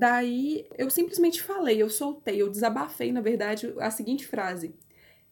[0.00, 4.74] Daí eu simplesmente falei, eu soltei, eu desabafei, na verdade, a seguinte frase: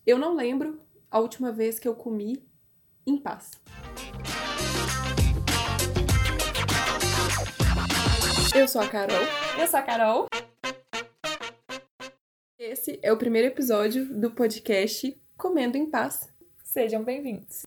[0.07, 0.79] Eu não lembro
[1.11, 2.47] a última vez que eu comi
[3.07, 3.53] em paz.
[8.55, 9.17] Eu sou a Carol.
[9.59, 10.27] Eu sou a Carol.
[12.59, 16.29] Esse é o primeiro episódio do podcast Comendo em Paz.
[16.63, 17.65] Sejam bem-vindos.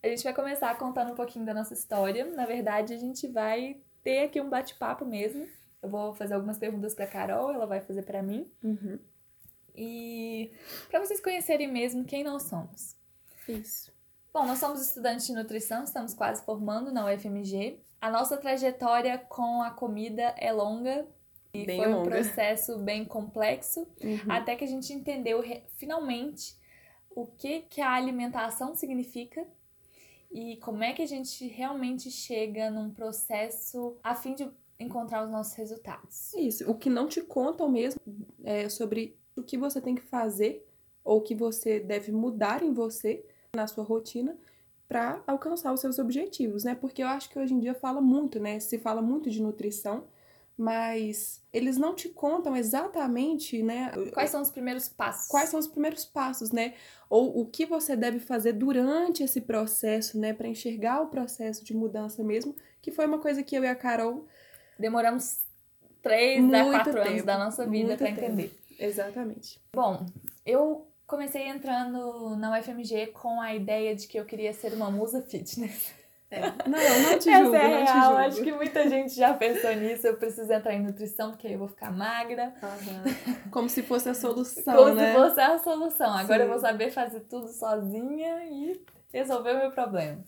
[0.00, 2.24] A gente vai começar contando um pouquinho da nossa história.
[2.24, 5.46] Na verdade, a gente vai ter aqui um bate-papo mesmo.
[5.82, 8.50] Eu vou fazer algumas perguntas para Carol, ela vai fazer para mim.
[8.62, 8.98] Uhum.
[9.74, 10.50] E
[10.90, 12.96] para vocês conhecerem mesmo quem nós somos.
[13.48, 13.92] Isso.
[14.32, 17.80] Bom, nós somos estudantes de nutrição, estamos quase formando na UFMG.
[18.00, 21.06] A nossa trajetória com a comida é longa
[21.52, 22.10] e Bem foi um longa.
[22.10, 24.18] processo bem complexo, Uhum.
[24.30, 25.42] até que a gente entendeu
[25.76, 26.54] finalmente
[27.10, 29.44] o que, que a alimentação significa
[30.30, 34.48] e como é que a gente realmente chega num processo a fim de
[34.78, 36.32] encontrar os nossos resultados.
[36.34, 36.70] Isso.
[36.70, 38.00] O que não te contam mesmo
[38.42, 40.66] é sobre o que você tem que fazer
[41.04, 43.24] ou o que você deve mudar em você,
[43.54, 44.38] na sua rotina,
[44.88, 46.74] para alcançar os seus objetivos, né?
[46.74, 48.58] Porque eu acho que hoje em dia fala muito, né?
[48.58, 50.04] Se fala muito de nutrição,
[50.60, 53.90] mas eles não te contam exatamente, né?
[54.12, 55.26] Quais são os primeiros passos?
[55.28, 56.74] quais são os primeiros passos, né?
[57.08, 60.34] Ou o que você deve fazer durante esse processo, né?
[60.34, 63.74] Para enxergar o processo de mudança mesmo, que foi uma coisa que eu e a
[63.74, 64.28] Carol.
[64.78, 65.38] Demoramos
[66.02, 68.54] três a quatro anos tempo, da nossa vida para entender.
[68.78, 69.58] Exatamente.
[69.72, 70.04] Bom,
[70.44, 75.22] eu comecei entrando na UFMG com a ideia de que eu queria ser uma musa
[75.22, 75.94] fitness.
[76.66, 78.16] Não, não te Essa julgo, é não te real, julgo.
[78.18, 80.06] acho que muita gente já pensou nisso.
[80.06, 82.54] Eu preciso entrar em nutrição porque aí eu vou ficar magra.
[82.62, 83.04] Aham.
[83.50, 85.12] Como se fosse a solução, Como né?
[85.12, 86.12] se fosse a solução.
[86.16, 86.44] Agora Sim.
[86.44, 88.80] eu vou saber fazer tudo sozinha e
[89.12, 90.22] resolver o meu problema.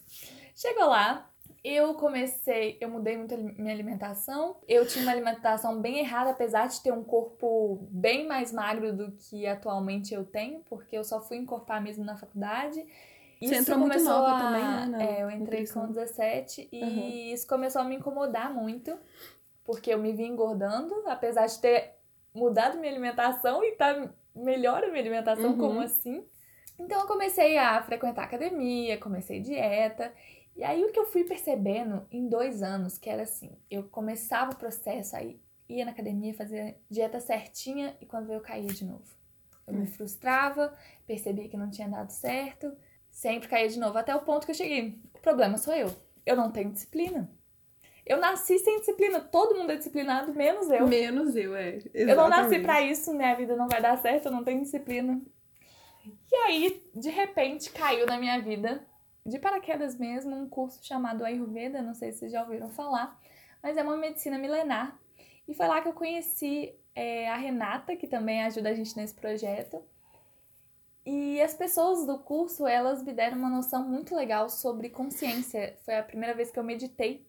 [0.57, 1.29] Chegou lá,
[1.65, 4.57] eu comecei, eu mudei muito a minha alimentação.
[4.67, 9.13] Eu tinha uma alimentação bem errada, apesar de ter um corpo bem mais magro do
[9.13, 12.85] que atualmente eu tenho, porque eu só fui encorpar mesmo na faculdade.
[13.43, 16.69] Você Isso entrou muito começou nova a- também, né, na É, eu entrei com 17
[16.73, 17.33] e Uhum.
[17.33, 18.97] isso começou a me incomodar muito,
[19.65, 21.95] porque eu me vi engordando, apesar de ter
[22.35, 25.59] mudado minha alimentação e tá melhor a minha alimentação, Uhum.
[25.59, 26.25] como assim?
[26.79, 30.13] Então eu comecei a frequentar academia, comecei dieta.
[30.57, 34.53] E aí o que eu fui percebendo em dois anos, que era assim, eu começava
[34.53, 39.05] o processo, aí ia na academia, fazia dieta certinha e quando eu caía de novo.
[39.67, 39.87] Eu me Hum.
[39.87, 40.77] frustrava,
[41.07, 42.77] percebia que não tinha dado certo,
[43.13, 44.99] sempre caía de novo, até o ponto que eu cheguei.
[45.15, 45.95] O problema sou eu.
[46.27, 47.31] Eu não tenho disciplina.
[48.05, 50.89] Eu nasci sem disciplina, todo mundo é disciplinado, menos eu.
[50.89, 51.79] Menos eu, é.
[51.95, 52.63] Eu não nasci Exatamente.
[52.63, 55.23] pra isso, minha vida não vai dar certo, eu não tenho disciplina.
[56.31, 58.85] E aí, de repente, caiu na minha vida,
[59.25, 63.21] de paraquedas mesmo, um curso chamado Ayurveda, não sei se vocês já ouviram falar,
[63.63, 64.99] mas é uma medicina milenar.
[65.47, 69.15] E foi lá que eu conheci é, a Renata, que também ajuda a gente nesse
[69.15, 69.85] projeto.
[71.05, 75.77] E as pessoas do curso, elas me deram uma noção muito legal sobre consciência.
[75.85, 77.27] Foi a primeira vez que eu meditei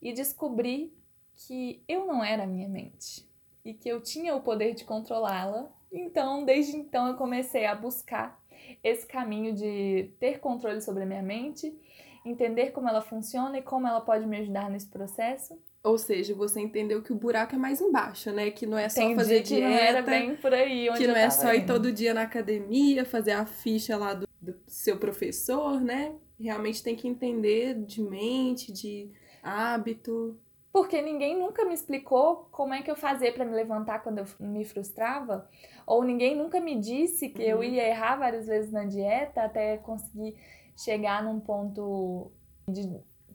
[0.00, 0.96] e descobri
[1.34, 3.28] que eu não era a minha mente
[3.64, 5.68] e que eu tinha o poder de controlá-la.
[5.90, 8.40] Então, desde então, eu comecei a buscar
[8.82, 11.76] esse caminho de ter controle sobre a minha mente,
[12.24, 15.60] entender como ela funciona e como ela pode me ajudar nesse processo.
[15.84, 18.50] Ou seja, você entendeu que o buraco é mais embaixo, né?
[18.50, 19.68] Que não é só Entendi fazer que dieta.
[19.68, 21.66] não era bem por aí onde que não eu é só ir indo.
[21.66, 26.12] todo dia na academia, fazer a ficha lá do, do seu professor, né?
[26.40, 29.10] Realmente tem que entender de mente, de
[29.42, 30.36] hábito.
[30.72, 34.26] Porque ninguém nunca me explicou como é que eu fazia pra me levantar quando eu
[34.38, 35.48] me frustrava,
[35.86, 37.64] ou ninguém nunca me disse que eu Uhum.
[37.64, 40.36] ia errar várias vezes na dieta até conseguir
[40.76, 42.30] chegar num ponto
[42.68, 42.82] de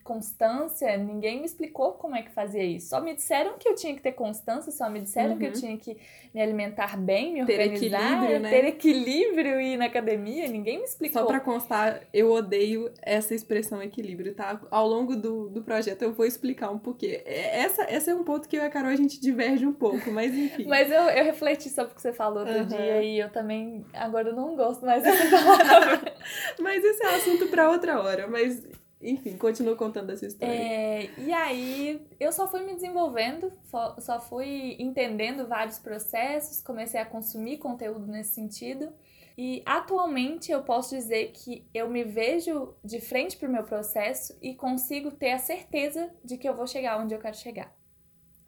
[0.03, 0.95] constância.
[0.97, 2.89] Ninguém me explicou como é que fazia isso.
[2.89, 5.53] Só me disseram que eu tinha que ter constância, só me disseram que eu Uhum.
[5.55, 5.97] tinha que
[6.33, 8.49] me alimentar bem, me Ter organizar, equilíbrio, né?
[8.49, 10.47] ter equilíbrio e ir na academia.
[10.47, 11.21] Ninguém me explicou.
[11.21, 14.59] Só pra constar, eu odeio essa expressão equilíbrio, tá?
[14.71, 17.21] Ao longo do, do projeto eu vou explicar um porquê.
[17.25, 19.73] É- Essa, essa é um ponto que eu e a Carol a gente diverge um
[19.73, 20.65] pouco, mas enfim.
[20.71, 22.65] Mas eu, eu refleti sobre o que você falou outro Aham.
[22.67, 26.13] dia e eu também agora eu não gosto mais dessa palavra.
[26.59, 28.27] Mas esse é assunto pra outra hora.
[28.27, 28.61] Mas,
[29.01, 30.53] enfim, continuo contando essa história.
[30.53, 33.51] É, e aí eu só fui me desenvolvendo,
[33.99, 38.93] só, fui entendendo vários processos, comecei a consumir conteúdo nesse sentido.
[39.37, 44.53] E atualmente eu posso dizer que eu me vejo de frente pro meu processo e
[44.53, 47.75] consigo ter a certeza de que eu vou chegar onde eu quero chegar.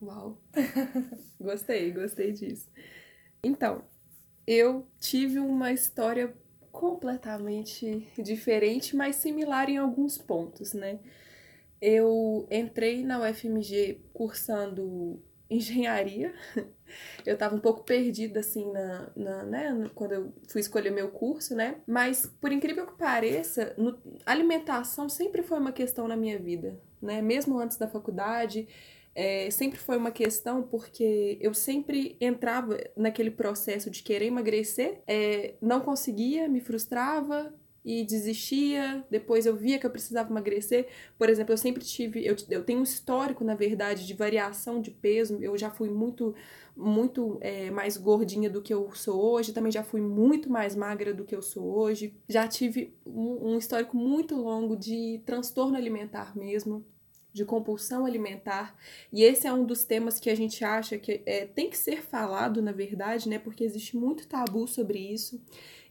[0.01, 0.37] Uau!
[1.39, 2.69] gostei, gostei disso.
[3.43, 3.85] Então,
[4.45, 6.35] eu tive uma história
[6.73, 10.99] completamente diferente, mas similar em alguns pontos, né?
[11.79, 16.33] Eu entrei na UFMG cursando engenharia.
[17.25, 21.55] Eu tava um pouco perdida, assim, na, na, né, quando eu fui escolher meu curso,
[21.55, 21.77] né?
[21.87, 23.97] Mas, por incrível que pareça, no,
[24.27, 27.19] alimentação sempre foi uma questão na minha vida, né?
[27.19, 28.67] Mesmo antes da faculdade,
[29.15, 35.55] é, sempre foi uma questão porque eu sempre entrava naquele processo de querer emagrecer, é,
[35.61, 37.53] não conseguia, me frustrava,
[37.85, 39.05] e desistia.
[39.09, 40.87] Depois eu via que eu precisava emagrecer.
[41.17, 42.25] Por exemplo, eu sempre tive.
[42.25, 45.37] Eu, eu tenho um histórico, na verdade, de variação de peso.
[45.41, 46.33] Eu já fui muito,
[46.75, 49.53] muito é, mais gordinha do que eu sou hoje.
[49.53, 52.15] Também já fui muito mais magra do que eu sou hoje.
[52.27, 56.85] Já tive um, um histórico muito longo de transtorno alimentar mesmo
[57.33, 58.77] de compulsão alimentar.
[59.11, 62.03] E esse é um dos temas que a gente acha que é, tem que ser
[62.03, 63.39] falado, na verdade, né?
[63.39, 65.41] Porque existe muito tabu sobre isso.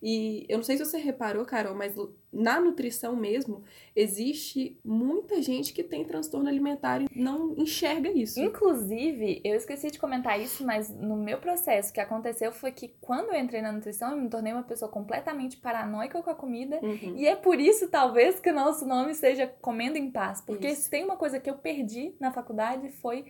[0.00, 1.94] E eu não sei se você reparou, Carol, mas
[2.32, 3.62] na nutrição mesmo,
[3.94, 8.40] existe muita gente que tem transtorno alimentar e não enxerga isso.
[8.40, 12.94] Inclusive, eu esqueci de comentar isso, mas no meu processo, o que aconteceu foi que
[13.00, 16.80] quando eu entrei na nutrição, eu me tornei uma pessoa completamente paranoica com a comida.
[16.82, 17.16] Uhum.
[17.16, 20.40] E é por isso, talvez, que o nosso nome seja Comendo em Paz.
[20.40, 20.82] Porque isso.
[20.82, 23.26] se tem uma coisa que eu perdi na faculdade foi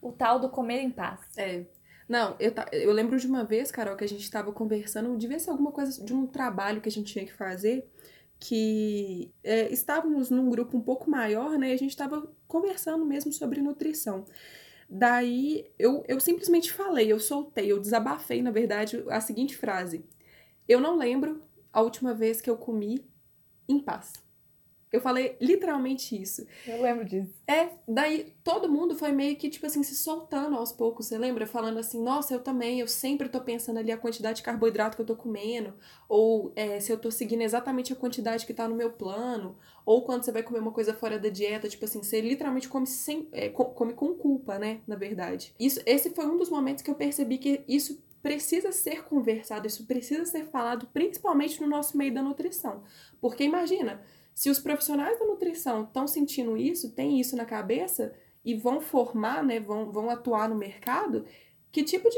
[0.00, 1.20] o tal do comer em paz.
[1.36, 1.64] É.
[2.08, 5.50] Não, eu, eu lembro de uma vez, Carol, que a gente estava conversando, devia ser
[5.50, 7.86] alguma coisa de um trabalho que a gente tinha que fazer,
[8.38, 11.70] que é, estávamos num grupo um pouco maior, né?
[11.70, 14.24] E a gente estava conversando mesmo sobre nutrição.
[14.88, 20.04] Daí eu, eu simplesmente falei, eu soltei, eu desabafei, na verdade, a seguinte frase:
[20.68, 21.42] Eu não lembro
[21.72, 23.04] a última vez que eu comi
[23.68, 24.12] em paz.
[24.92, 26.46] Eu falei literalmente isso.
[26.66, 27.30] Eu lembro disso.
[27.46, 31.46] É, daí todo mundo foi meio que, tipo assim, se soltando aos poucos, você lembra?
[31.46, 35.02] Falando assim, nossa, eu também, eu sempre tô pensando ali a quantidade de carboidrato que
[35.02, 35.74] eu tô comendo,
[36.08, 40.04] ou é, se eu tô seguindo exatamente a quantidade que tá no meu plano, ou
[40.04, 43.28] quando você vai comer uma coisa fora da dieta, tipo assim, você literalmente come, sem,
[43.32, 45.54] é, come com culpa, né, na verdade.
[45.58, 49.86] Isso, esse foi um dos momentos que eu percebi que isso precisa ser conversado, isso
[49.86, 52.82] precisa ser falado, principalmente no nosso meio da nutrição.
[53.20, 54.02] Porque imagina
[54.38, 58.14] se os profissionais da nutrição estão sentindo isso, têm isso na cabeça
[58.44, 61.26] e vão formar, né, vão, vão atuar no mercado,
[61.72, 62.16] que tipo de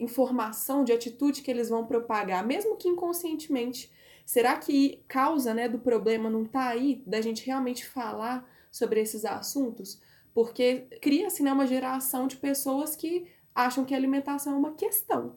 [0.00, 3.92] informação, de atitude que eles vão propagar, mesmo que inconscientemente?
[4.24, 9.26] Será que causa, né, do problema não tá aí da gente realmente falar sobre esses
[9.26, 10.00] assuntos?
[10.32, 15.36] Porque cria-se né, uma geração de pessoas que acham que a alimentação é uma questão.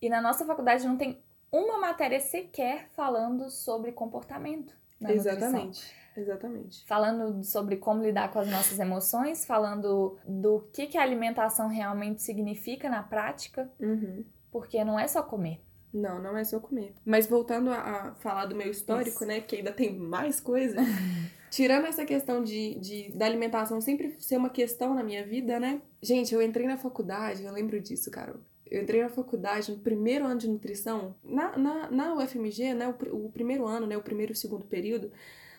[0.00, 1.20] E na nossa faculdade não tem
[1.50, 5.66] uma matéria sequer falando sobre comportamento na Exatamente.
[5.66, 6.06] Nutrição.
[6.16, 6.84] Exatamente.
[6.86, 12.22] Falando sobre como lidar com as nossas emoções, falando do que, que a alimentação realmente
[12.22, 14.24] significa na prática, uhum.
[14.50, 15.60] porque não é só comer.
[15.92, 16.94] Não, não é só comer.
[17.04, 19.26] Mas voltando a, a falar do meu histórico, Isso.
[19.26, 19.40] né?
[19.40, 20.76] Que ainda tem mais coisa.
[21.50, 25.80] tirando essa questão de, de, da alimentação sempre ser uma questão na minha vida, né?
[26.02, 28.40] Gente, eu entrei na faculdade, eu lembro disso, Carol.
[28.70, 33.26] Eu entrei na faculdade no primeiro ano de nutrição, na, na, na UFMG, né, o,
[33.26, 35.10] o primeiro ano, né, o primeiro e o segundo período,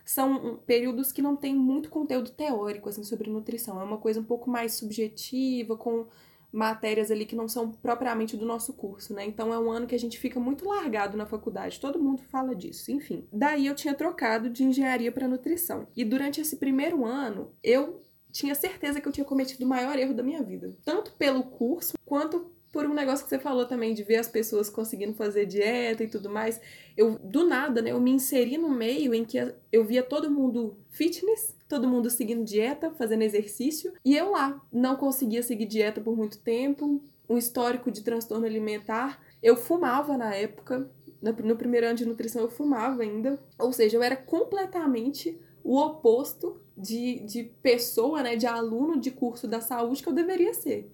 [0.04, 3.80] são períodos que não tem muito conteúdo teórico, assim, sobre nutrição.
[3.80, 6.08] É uma coisa um pouco mais subjetiva, com
[6.52, 9.26] matérias ali que não são propriamente do nosso curso, né?
[9.26, 12.56] Então é um ano que a gente fica muito largado na faculdade, todo mundo fala
[12.56, 13.28] disso, enfim.
[13.32, 15.88] Daí eu tinha trocado de engenharia para nutrição.
[15.96, 18.02] E durante esse primeiro ano, eu
[18.32, 21.98] tinha certeza que eu tinha cometido o maior erro da minha vida, tanto pelo curso
[22.06, 26.04] quanto por um negócio que você falou também, de ver as pessoas conseguindo fazer dieta
[26.04, 26.60] e tudo mais.
[26.96, 29.38] Eu, do nada, né, eu me inseri no meio em que
[29.72, 34.96] eu via todo mundo fitness, todo mundo seguindo dieta, fazendo exercício, e eu lá não
[34.96, 39.22] conseguia seguir dieta por muito tempo, um histórico de transtorno alimentar.
[39.42, 40.90] Eu fumava na época,
[41.22, 46.62] no primeiro ano de nutrição eu fumava ainda, ou seja, eu era completamente o oposto
[46.78, 50.90] de, de pessoa, né, de aluno de curso da saúde que eu deveria ser.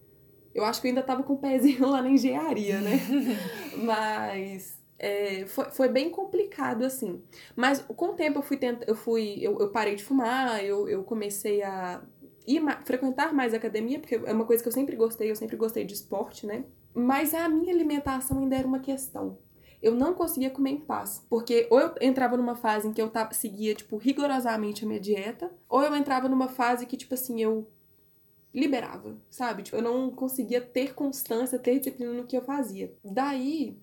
[0.53, 2.99] Eu acho que eu ainda tava com o pezinho lá na engenharia, né?
[3.77, 7.21] Mas é, foi, foi bem complicado, assim.
[7.55, 9.37] Mas com o tempo eu fui tenta, eu fui.
[9.41, 12.01] Eu, eu parei de fumar, eu, eu comecei a
[12.47, 15.83] ir frequentar mais academia, porque é uma coisa que eu sempre gostei, eu sempre gostei
[15.83, 16.65] de esporte, né?
[16.93, 19.37] Mas a minha alimentação ainda era uma questão.
[19.81, 21.25] Eu não conseguia comer em paz.
[21.29, 24.99] Porque ou eu entrava numa fase em que eu tava, seguia, tipo, rigorosamente a minha
[24.99, 27.67] dieta, ou eu entrava numa fase que, tipo assim, eu
[28.53, 29.63] liberava, sabe?
[29.63, 32.93] Tipo, eu não conseguia ter constância, ter disciplina no que eu fazia.
[33.03, 33.77] Daí,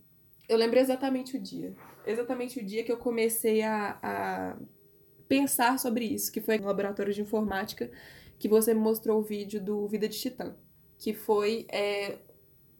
[0.48, 1.74] eu lembro exatamente o dia.
[2.06, 4.56] Exatamente o dia que eu comecei a, a
[5.28, 7.90] pensar sobre isso, que foi no laboratório de informática
[8.38, 10.54] que você me mostrou o vídeo do Vida de Titã.
[10.98, 11.66] Que foi.
[11.68, 12.18] É,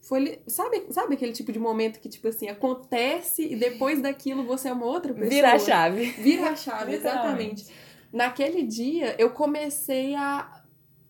[0.01, 4.69] foi sabe, sabe aquele tipo de momento que, tipo assim, acontece e depois daquilo você
[4.69, 5.31] é uma outra pessoa?
[5.31, 6.07] Vira a chave.
[6.13, 7.67] Vira a chave, exatamente.
[8.13, 10.60] Naquele dia, eu comecei a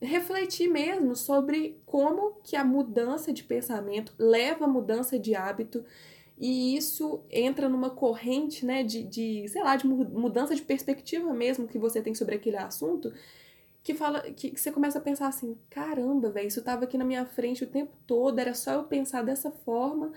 [0.01, 5.85] refletir mesmo sobre como que a mudança de pensamento leva a mudança de hábito
[6.39, 11.69] e isso entra numa corrente, né, de, de sei lá, de mudança de perspectiva mesmo
[11.69, 13.13] que você tem sobre aquele assunto,
[13.83, 17.05] que fala que, que você começa a pensar assim, caramba, velho, isso tava aqui na
[17.05, 20.13] minha frente o tempo todo, era só eu pensar dessa forma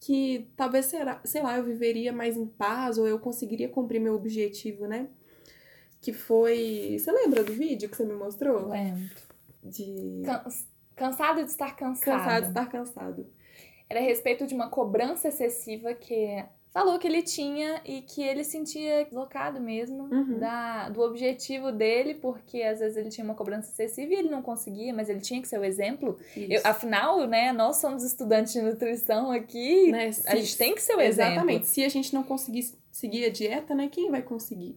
[0.00, 4.14] que talvez, será, sei lá, eu viveria mais em paz ou eu conseguiria cumprir meu
[4.14, 5.08] objetivo, né?
[6.00, 6.96] Que foi.
[6.98, 8.68] Você lembra do vídeo que você me mostrou?
[8.68, 9.25] Lembro.
[9.70, 10.22] De.
[10.94, 12.04] Cansado de estar cansado.
[12.04, 13.26] Cansado de estar cansado.
[13.88, 16.44] Era a respeito de uma cobrança excessiva que
[16.76, 20.38] falou que ele tinha e que ele sentia deslocado mesmo uhum.
[20.38, 24.42] da, do objetivo dele, porque às vezes ele tinha uma cobrança excessiva e ele não
[24.42, 26.18] conseguia, mas ele tinha que ser o exemplo.
[26.36, 30.94] Eu, afinal, né, nós somos estudantes de nutrição aqui, né, a gente tem que ser
[30.94, 31.06] o exatamente.
[31.06, 31.32] exemplo.
[31.32, 31.66] Exatamente.
[31.66, 34.76] Se a gente não conseguir seguir a dieta, né, quem vai conseguir?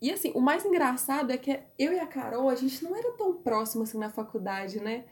[0.00, 3.12] E assim, o mais engraçado é que eu e a Carol, a gente não era
[3.12, 5.04] tão próximo assim na faculdade, né?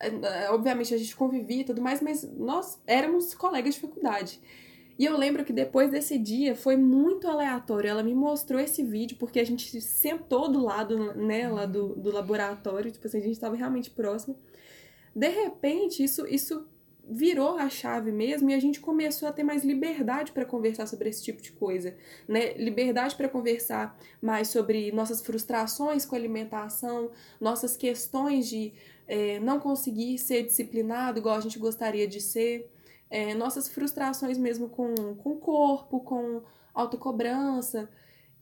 [0.00, 4.40] É, obviamente a gente convivia e tudo mais, mas nós éramos colegas de faculdade.
[4.98, 7.88] E eu lembro que depois desse dia foi muito aleatório.
[7.88, 12.12] Ela me mostrou esse vídeo porque a gente sentou do lado, né, lá do, do
[12.12, 14.38] laboratório, tipo assim, a gente estava realmente próximo.
[15.14, 16.66] De repente, isso, isso
[17.08, 21.08] virou a chave mesmo e a gente começou a ter mais liberdade para conversar sobre
[21.08, 21.96] esse tipo de coisa,
[22.26, 22.54] né?
[22.54, 28.72] Liberdade para conversar mais sobre nossas frustrações com a alimentação, nossas questões de
[29.06, 32.70] é, não conseguir ser disciplinado igual a gente gostaria de ser,
[33.10, 36.42] é, nossas frustrações mesmo com, com o corpo, com
[36.72, 37.88] autocobrança.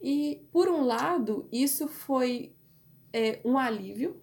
[0.01, 2.53] E, por um lado, isso foi
[3.13, 4.21] é, um alívio,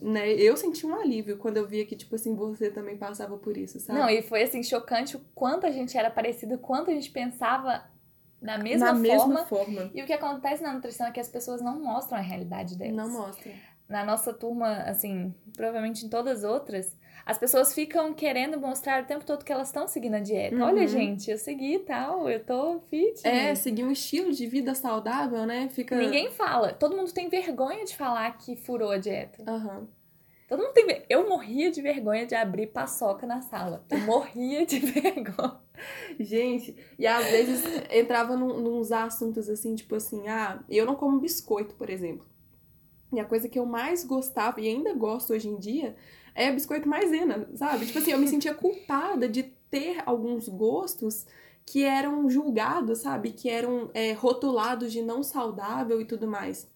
[0.00, 0.32] né?
[0.32, 3.78] Eu senti um alívio quando eu via que, tipo assim, você também passava por isso,
[3.78, 3.98] sabe?
[3.98, 7.10] Não, e foi, assim, chocante o quanto a gente era parecido, o quanto a gente
[7.10, 7.84] pensava
[8.40, 9.02] na mesma na forma.
[9.02, 9.90] mesma forma.
[9.94, 12.96] E o que acontece na nutrição é que as pessoas não mostram a realidade delas.
[12.96, 13.52] Não mostram.
[13.88, 16.96] Na nossa turma, assim, provavelmente em todas as outras,
[17.30, 20.56] as pessoas ficam querendo mostrar o tempo todo que elas estão seguindo a dieta.
[20.56, 20.62] Uhum.
[20.62, 23.24] Olha, gente, eu segui tal, eu tô fit.
[23.24, 25.68] É, seguir um estilo de vida saudável, né?
[25.68, 25.96] Fica...
[25.96, 26.72] Ninguém fala.
[26.72, 29.48] Todo mundo tem vergonha de falar que furou a dieta.
[29.48, 29.86] Uhum.
[30.48, 31.04] Todo mundo tem.
[31.08, 33.84] Eu morria de vergonha de abrir paçoca na sala.
[33.88, 35.60] Eu morria de vergonha.
[36.18, 41.20] Gente, e às vezes entrava num, nos assuntos assim, tipo assim, ah, eu não como
[41.20, 42.26] biscoito, por exemplo.
[43.12, 45.96] E a coisa que eu mais gostava e ainda gosto hoje em dia
[46.34, 47.86] é biscoito maisena, sabe?
[47.86, 51.26] Tipo assim, eu me sentia culpada de ter alguns gostos
[51.66, 53.30] que eram julgados, sabe?
[53.30, 56.68] Que eram é, rotulados de não saudável e tudo mais.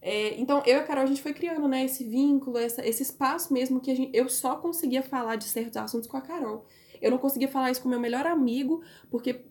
[0.00, 3.02] É, então, eu e a Carol, a gente foi criando, né, esse vínculo, essa, esse
[3.02, 6.66] espaço mesmo que gente, eu só conseguia falar de certos assuntos com a Carol.
[7.00, 9.44] Eu não conseguia falar isso com meu melhor amigo, porque,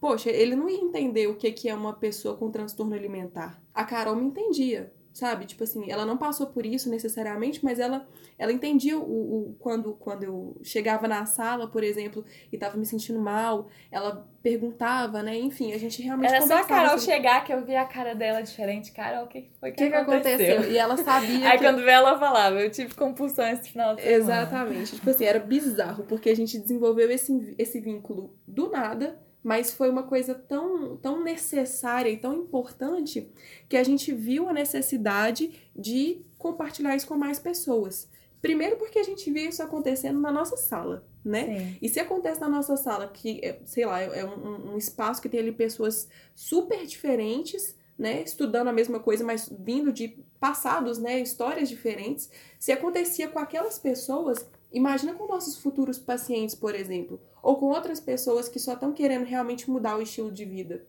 [0.00, 3.62] poxa, ele não ia entender o que, que é uma pessoa com transtorno alimentar.
[3.72, 5.46] A Carol me entendia sabe?
[5.46, 8.06] Tipo assim, ela não passou por isso necessariamente, mas ela,
[8.36, 12.84] ela entendia o, o quando, quando eu chegava na sala, por exemplo, e tava me
[12.84, 15.38] sentindo mal, ela perguntava, né?
[15.38, 17.14] Enfim, a gente realmente Era só a Carol sobre...
[17.14, 18.90] chegar que eu vi a cara dela diferente.
[18.92, 20.36] Carol, o que foi que, que, aconteceu?
[20.36, 20.72] que aconteceu?
[20.72, 21.64] E ela sabia Aí que...
[21.64, 24.18] quando vê ela falava, eu tive compulsão esse final de semana.
[24.18, 24.96] Exatamente.
[24.96, 29.90] Tipo assim, era bizarro, porque a gente desenvolveu esse, esse vínculo do nada, mas foi
[29.90, 33.30] uma coisa tão, tão necessária e tão importante
[33.68, 38.08] que a gente viu a necessidade de compartilhar isso com mais pessoas.
[38.40, 41.58] Primeiro porque a gente vê isso acontecendo na nossa sala, né?
[41.58, 41.78] Sim.
[41.82, 45.28] E se acontece na nossa sala, que, é, sei lá, é um, um espaço que
[45.28, 50.08] tem ali pessoas super diferentes, né, estudando a mesma coisa, mas vindo de
[50.40, 52.30] passados, né, histórias diferentes.
[52.58, 58.00] Se acontecia com aquelas pessoas, imagina com nossos futuros pacientes, por exemplo, ou com outras
[58.00, 60.86] pessoas que só estão querendo realmente mudar o estilo de vida,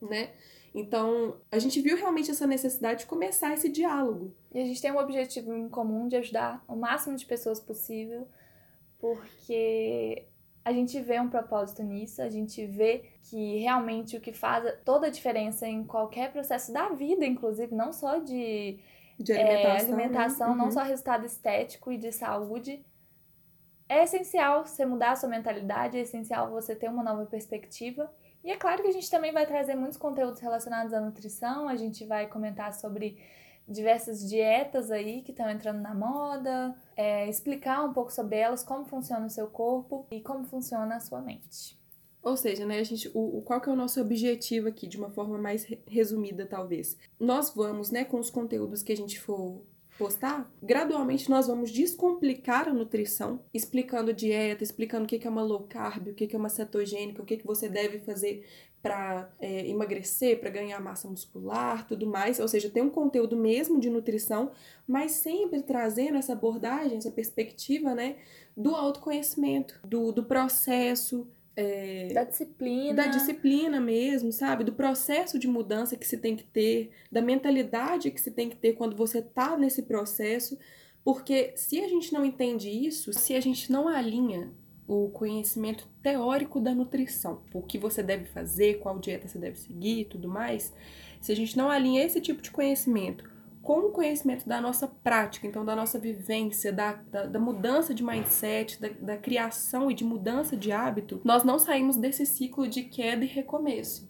[0.00, 0.30] né?
[0.72, 4.32] Então, a gente viu realmente essa necessidade de começar esse diálogo.
[4.54, 8.28] E a gente tem um objetivo em comum de ajudar o máximo de pessoas possível,
[9.00, 10.26] porque
[10.64, 15.08] a gente vê um propósito nisso, a gente vê que realmente o que faz toda
[15.08, 18.78] a diferença em qualquer processo da vida, inclusive, não só de,
[19.18, 20.52] de alimentação, é, alimentação né?
[20.52, 20.58] uhum.
[20.58, 22.84] não só resultado estético e de saúde,
[23.88, 28.12] é essencial você mudar a sua mentalidade, é essencial você ter uma nova perspectiva.
[28.44, 31.76] E é claro que a gente também vai trazer muitos conteúdos relacionados à nutrição, a
[31.76, 33.18] gente vai comentar sobre
[33.66, 38.84] diversas dietas aí que estão entrando na moda, é, explicar um pouco sobre elas, como
[38.84, 41.78] funciona o seu corpo e como funciona a sua mente.
[42.22, 45.10] Ou seja, né, a gente, o, qual que é o nosso objetivo aqui, de uma
[45.10, 46.96] forma mais resumida, talvez?
[47.18, 49.62] Nós vamos, né, com os conteúdos que a gente for
[49.98, 55.66] postar, gradualmente nós vamos descomplicar a nutrição, explicando dieta, explicando o que é uma low
[55.68, 58.46] carb, o que é uma cetogênica, o que você deve fazer
[58.80, 62.38] para é, emagrecer, para ganhar massa muscular, tudo mais.
[62.38, 64.52] Ou seja, tem um conteúdo mesmo de nutrição,
[64.86, 68.16] mas sempre trazendo essa abordagem, essa perspectiva, né,
[68.56, 71.26] do autoconhecimento, do, do processo,
[71.60, 72.94] é, da disciplina.
[72.94, 74.62] Da disciplina mesmo, sabe?
[74.62, 78.54] Do processo de mudança que se tem que ter, da mentalidade que se tem que
[78.54, 80.56] ter quando você tá nesse processo.
[81.02, 84.52] Porque se a gente não entende isso, se a gente não alinha
[84.86, 90.02] o conhecimento teórico da nutrição, o que você deve fazer, qual dieta você deve seguir
[90.02, 90.72] e tudo mais,
[91.20, 93.28] se a gente não alinha esse tipo de conhecimento
[93.62, 98.02] com o conhecimento da nossa prática, então da nossa vivência, da, da, da mudança de
[98.02, 102.84] mindset, da, da, criação e de mudança de hábito, nós não saímos desse ciclo de
[102.84, 104.08] queda e recomeço.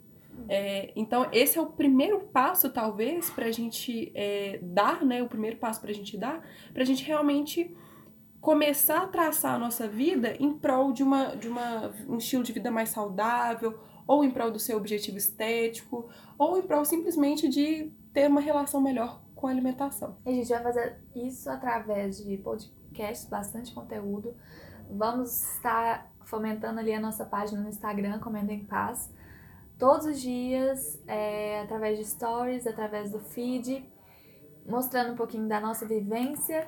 [0.49, 5.23] É, então, esse é o primeiro passo, talvez, para a gente é, dar, né?
[5.23, 7.75] O primeiro passo para a gente dar, para a gente realmente
[8.41, 12.53] começar a traçar a nossa vida em prol de, uma, de uma, um estilo de
[12.53, 17.91] vida mais saudável, ou em prol do seu objetivo estético, ou em prol simplesmente de
[18.13, 20.17] ter uma relação melhor com alimentação.
[20.27, 24.35] E a gente vai fazer isso através de podcasts, bastante conteúdo.
[24.91, 29.11] Vamos estar fomentando ali a nossa página no Instagram, Comendo em Paz,
[29.79, 33.89] todos os dias, é, através de stories, através do feed,
[34.67, 36.67] mostrando um pouquinho da nossa vivência.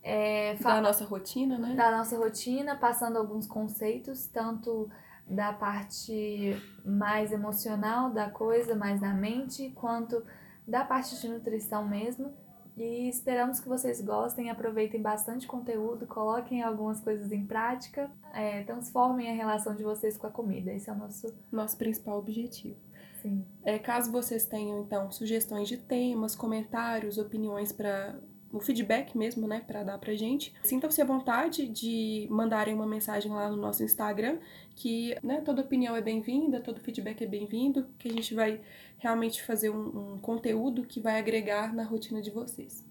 [0.00, 1.74] É, da nossa rotina, né?
[1.74, 4.88] Da nossa rotina, passando alguns conceitos, tanto
[5.26, 10.22] da parte mais emocional da coisa, mais da mente, quanto
[10.68, 12.32] da parte de nutrição mesmo.
[12.76, 19.28] E esperamos que vocês gostem, aproveitem bastante conteúdo, coloquem algumas coisas em prática, é, transformem
[19.28, 20.72] a relação de vocês com a comida.
[20.72, 22.76] Esse é o nosso, nosso principal objetivo.
[23.20, 23.44] Sim.
[23.64, 28.16] É, caso vocês tenham, então, sugestões de temas, comentários, opiniões para
[28.52, 30.54] o feedback mesmo, né, para dar pra gente.
[30.62, 34.38] Sintam-se à vontade de mandarem uma mensagem lá no nosso Instagram,
[34.74, 38.60] que, né, toda opinião é bem-vinda, todo feedback é bem-vindo, que a gente vai
[38.98, 42.84] realmente fazer um, um, conteúdo que vai agregar na rotina de vocês.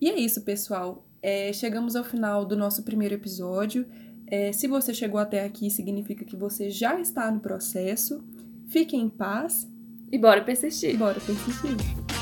[0.00, 1.04] E é isso, pessoal.
[1.22, 3.86] É, chegamos ao final do nosso primeiro episódio.
[4.26, 8.22] É, se você chegou até aqui, significa que você já está no processo.
[8.68, 9.68] Fique em paz.
[10.10, 10.96] E bora persistir.
[10.96, 12.19] Bora persistir.